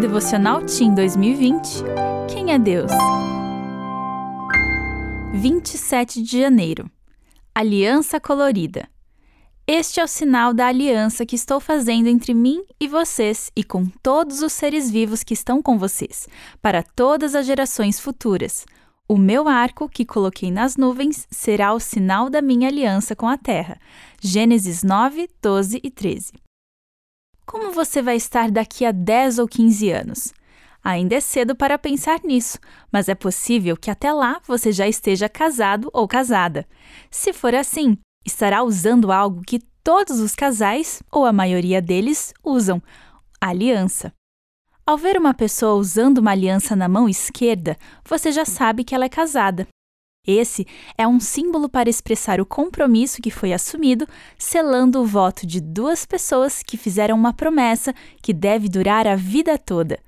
Devocional 0.00 0.64
Team 0.64 0.94
2020 0.94 1.84
Quem 2.32 2.54
é 2.54 2.58
Deus? 2.58 2.90
27 5.34 6.22
de 6.22 6.40
janeiro 6.40 6.90
Aliança 7.54 8.18
Colorida 8.18 8.88
Este 9.66 10.00
é 10.00 10.04
o 10.04 10.06
sinal 10.06 10.54
da 10.54 10.68
aliança 10.68 11.26
que 11.26 11.36
estou 11.36 11.60
fazendo 11.60 12.06
entre 12.06 12.32
mim 12.32 12.64
e 12.80 12.88
vocês 12.88 13.52
e 13.54 13.62
com 13.62 13.84
todos 14.02 14.40
os 14.40 14.54
seres 14.54 14.90
vivos 14.90 15.22
que 15.22 15.34
estão 15.34 15.60
com 15.60 15.76
vocês, 15.76 16.26
para 16.62 16.82
todas 16.82 17.34
as 17.34 17.44
gerações 17.44 18.00
futuras. 18.00 18.64
O 19.06 19.18
meu 19.18 19.48
arco 19.48 19.86
que 19.86 20.06
coloquei 20.06 20.50
nas 20.50 20.78
nuvens 20.78 21.26
será 21.30 21.74
o 21.74 21.78
sinal 21.78 22.30
da 22.30 22.40
minha 22.40 22.68
aliança 22.68 23.14
com 23.14 23.28
a 23.28 23.36
terra. 23.36 23.78
Gênesis 24.18 24.82
9, 24.82 25.28
12 25.42 25.78
e 25.84 25.90
13. 25.90 26.32
Como 27.50 27.72
você 27.72 28.00
vai 28.00 28.14
estar 28.14 28.48
daqui 28.48 28.84
a 28.84 28.92
10 28.92 29.40
ou 29.40 29.48
15 29.48 29.90
anos? 29.90 30.32
Ainda 30.84 31.16
é 31.16 31.20
cedo 31.20 31.56
para 31.56 31.76
pensar 31.76 32.20
nisso, 32.22 32.60
mas 32.92 33.08
é 33.08 33.14
possível 33.16 33.76
que 33.76 33.90
até 33.90 34.12
lá 34.12 34.40
você 34.46 34.70
já 34.70 34.86
esteja 34.86 35.28
casado 35.28 35.90
ou 35.92 36.06
casada. 36.06 36.64
Se 37.10 37.32
for 37.32 37.52
assim, 37.52 37.98
estará 38.24 38.62
usando 38.62 39.10
algo 39.10 39.42
que 39.42 39.58
todos 39.82 40.20
os 40.20 40.36
casais, 40.36 41.02
ou 41.10 41.26
a 41.26 41.32
maioria 41.32 41.82
deles, 41.82 42.32
usam: 42.44 42.80
aliança. 43.40 44.12
Ao 44.86 44.96
ver 44.96 45.18
uma 45.18 45.34
pessoa 45.34 45.74
usando 45.74 46.18
uma 46.18 46.30
aliança 46.30 46.76
na 46.76 46.88
mão 46.88 47.08
esquerda, 47.08 47.76
você 48.08 48.30
já 48.30 48.44
sabe 48.44 48.84
que 48.84 48.94
ela 48.94 49.06
é 49.06 49.08
casada. 49.08 49.66
Esse 50.26 50.66
é 50.98 51.08
um 51.08 51.18
símbolo 51.18 51.68
para 51.68 51.88
expressar 51.88 52.40
o 52.40 52.46
compromisso 52.46 53.22
que 53.22 53.30
foi 53.30 53.52
assumido, 53.52 54.06
selando 54.38 55.00
o 55.00 55.06
voto 55.06 55.46
de 55.46 55.60
duas 55.60 56.04
pessoas 56.04 56.62
que 56.62 56.76
fizeram 56.76 57.16
uma 57.16 57.32
promessa 57.32 57.94
que 58.22 58.34
deve 58.34 58.68
durar 58.68 59.06
a 59.06 59.16
vida 59.16 59.56
toda. 59.56 59.98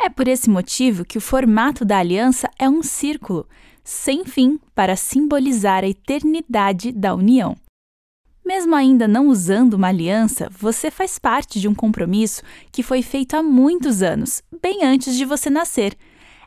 É 0.00 0.08
por 0.08 0.26
esse 0.26 0.48
motivo 0.48 1.04
que 1.04 1.18
o 1.18 1.20
formato 1.20 1.84
da 1.84 1.98
aliança 1.98 2.48
é 2.58 2.68
um 2.68 2.82
círculo, 2.82 3.46
sem 3.84 4.24
fim, 4.24 4.58
para 4.74 4.96
simbolizar 4.96 5.84
a 5.84 5.88
eternidade 5.88 6.90
da 6.90 7.14
união. 7.14 7.54
Mesmo 8.46 8.74
ainda 8.74 9.06
não 9.06 9.28
usando 9.28 9.74
uma 9.74 9.88
aliança, 9.88 10.48
você 10.50 10.90
faz 10.90 11.18
parte 11.18 11.60
de 11.60 11.68
um 11.68 11.74
compromisso 11.74 12.42
que 12.72 12.82
foi 12.82 13.02
feito 13.02 13.34
há 13.34 13.42
muitos 13.42 14.02
anos, 14.02 14.42
bem 14.62 14.82
antes 14.84 15.14
de 15.14 15.26
você 15.26 15.50
nascer 15.50 15.94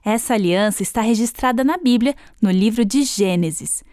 essa 0.03 0.33
aliança 0.33 0.81
está 0.81 1.01
registrada 1.01 1.63
na 1.63 1.77
Bíblia, 1.77 2.15
no 2.41 2.49
livro 2.49 2.83
de 2.83 3.03
Gênesis. 3.03 3.83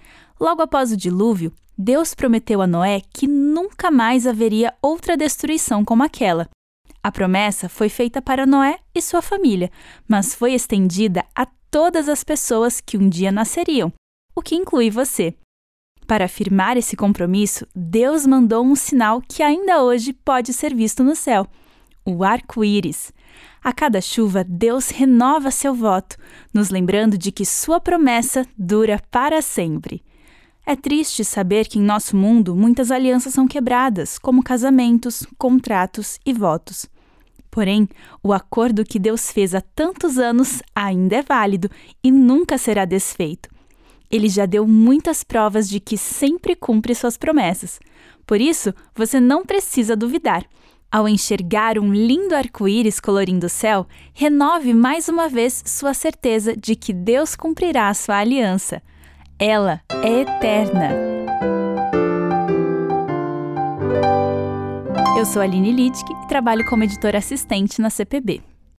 Logo 0.40 0.62
após 0.62 0.92
o 0.92 0.96
dilúvio, 0.96 1.52
Deus 1.76 2.14
prometeu 2.14 2.60
a 2.60 2.66
Noé 2.66 3.02
que 3.12 3.26
nunca 3.26 3.90
mais 3.90 4.26
haveria 4.26 4.74
outra 4.82 5.16
destruição 5.16 5.84
como 5.84 6.02
aquela. 6.02 6.48
A 7.02 7.12
promessa 7.12 7.68
foi 7.68 7.88
feita 7.88 8.20
para 8.20 8.46
Noé 8.46 8.78
e 8.94 9.00
sua 9.00 9.22
família, 9.22 9.70
mas 10.08 10.34
foi 10.34 10.54
estendida 10.54 11.24
a 11.34 11.46
todas 11.70 12.08
as 12.08 12.24
pessoas 12.24 12.80
que 12.80 12.96
um 12.96 13.08
dia 13.08 13.30
nasceriam, 13.30 13.92
o 14.34 14.42
que 14.42 14.56
inclui 14.56 14.90
você. 14.90 15.34
Para 16.06 16.24
afirmar 16.24 16.76
esse 16.76 16.96
compromisso, 16.96 17.66
Deus 17.74 18.26
mandou 18.26 18.64
um 18.64 18.74
sinal 18.74 19.20
que 19.20 19.42
ainda 19.42 19.82
hoje 19.82 20.12
pode 20.12 20.52
ser 20.52 20.74
visto 20.74 21.04
no 21.04 21.14
céu: 21.14 21.46
o 22.14 22.24
arco-íris. 22.24 23.12
A 23.62 23.72
cada 23.72 24.00
chuva, 24.00 24.44
Deus 24.44 24.90
renova 24.90 25.50
seu 25.50 25.74
voto, 25.74 26.16
nos 26.52 26.70
lembrando 26.70 27.18
de 27.18 27.30
que 27.30 27.44
sua 27.44 27.80
promessa 27.80 28.46
dura 28.56 29.00
para 29.10 29.42
sempre. 29.42 30.02
É 30.64 30.76
triste 30.76 31.24
saber 31.24 31.66
que 31.66 31.78
em 31.78 31.82
nosso 31.82 32.16
mundo 32.16 32.54
muitas 32.54 32.90
alianças 32.90 33.32
são 33.32 33.48
quebradas, 33.48 34.18
como 34.18 34.42
casamentos, 34.42 35.26
contratos 35.38 36.18
e 36.26 36.32
votos. 36.32 36.86
Porém, 37.50 37.88
o 38.22 38.32
acordo 38.32 38.84
que 38.84 38.98
Deus 38.98 39.32
fez 39.32 39.54
há 39.54 39.60
tantos 39.60 40.18
anos 40.18 40.62
ainda 40.74 41.16
é 41.16 41.22
válido 41.22 41.70
e 42.04 42.10
nunca 42.10 42.58
será 42.58 42.84
desfeito. 42.84 43.48
Ele 44.10 44.28
já 44.28 44.46
deu 44.46 44.66
muitas 44.66 45.24
provas 45.24 45.68
de 45.68 45.80
que 45.80 45.96
sempre 45.96 46.54
cumpre 46.54 46.94
suas 46.94 47.16
promessas. 47.16 47.80
Por 48.26 48.40
isso, 48.40 48.74
você 48.94 49.18
não 49.18 49.44
precisa 49.44 49.96
duvidar. 49.96 50.44
Ao 50.90 51.06
enxergar 51.06 51.78
um 51.78 51.92
lindo 51.92 52.34
arco-íris 52.34 52.98
colorindo 52.98 53.46
o 53.46 53.50
céu, 53.50 53.86
renove 54.14 54.72
mais 54.72 55.06
uma 55.06 55.28
vez 55.28 55.62
sua 55.66 55.92
certeza 55.92 56.56
de 56.56 56.74
que 56.74 56.94
Deus 56.94 57.36
cumprirá 57.36 57.90
a 57.90 57.94
sua 57.94 58.16
aliança. 58.16 58.80
Ela 59.38 59.82
é 60.02 60.20
eterna. 60.20 60.88
Eu 65.18 65.26
sou 65.26 65.42
Aline 65.42 65.72
Littke 65.72 66.10
e 66.10 66.26
trabalho 66.26 66.64
como 66.64 66.84
editora 66.84 67.18
assistente 67.18 67.82
na 67.82 67.90
CPB. 67.90 68.40